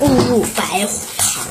[0.00, 1.46] 误入白虎堂。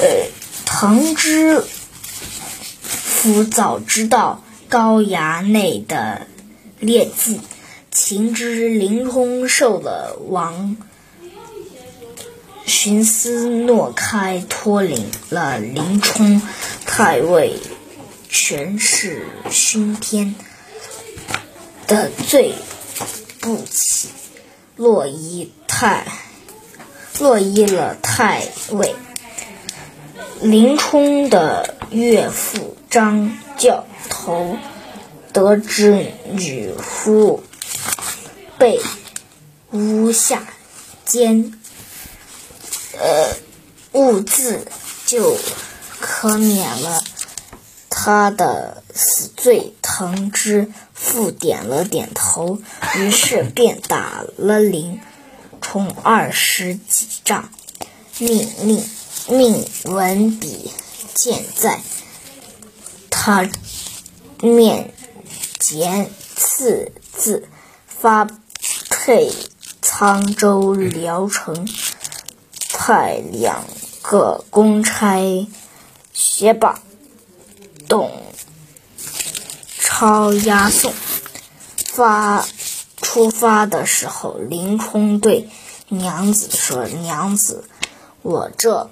[0.00, 0.28] 呃，
[0.64, 1.62] 藤枝
[2.80, 6.26] 夫早知道高衙内的
[6.78, 7.40] 劣迹，
[7.90, 10.76] 情知林冲受了王
[12.66, 16.40] 徇私诺开，脱领了林冲
[16.86, 17.58] 太尉
[18.28, 20.34] 权势熏天
[21.86, 22.54] 的罪
[23.40, 24.08] 不起，
[24.76, 26.06] 洛伊太
[27.18, 28.94] 洛伊了太尉。
[30.42, 34.56] 林冲的岳父张教头
[35.32, 37.42] 得知女夫
[38.58, 38.80] 被
[39.70, 40.46] 诬下
[41.04, 41.58] 监，
[42.98, 43.34] 呃，
[43.92, 44.66] 误自
[45.06, 45.36] 就
[45.98, 47.02] 可免了
[47.88, 49.74] 他的死罪。
[50.00, 52.58] 藤枝复点了点头，
[52.96, 54.98] 于是便打了林
[55.60, 57.50] 冲二十几丈，
[58.18, 58.82] 命令。
[59.28, 60.72] 命文笔
[61.14, 61.80] 剑在
[63.10, 63.48] 他
[64.40, 64.92] 面
[65.60, 67.46] 前刺字，
[67.86, 68.26] 发
[68.88, 69.30] 配
[69.82, 71.68] 沧州聊城，
[72.72, 73.62] 派两
[74.00, 75.46] 个公差
[76.12, 76.82] 携把
[77.86, 78.10] 董
[80.00, 80.94] 超押送。
[81.84, 82.46] 发
[83.02, 85.50] 出发的时候，林冲对
[85.88, 87.68] 娘子说：“娘子，
[88.22, 88.88] 我这……”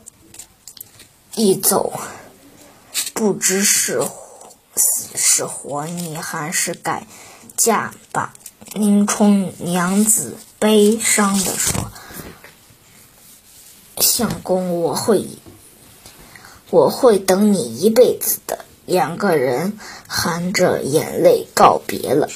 [1.35, 1.99] 一走，
[3.15, 4.03] 不知是
[4.77, 5.17] 死。
[5.17, 7.07] 是活，你还是改
[7.57, 8.35] 嫁吧。
[8.75, 11.91] 林冲娘子悲伤地说
[13.97, 15.27] ：“相公，我会，
[16.69, 22.31] 我会等你一辈子的。”两个人含着眼泪告别了。